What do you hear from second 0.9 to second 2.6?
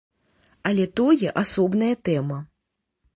тое асобная тэма.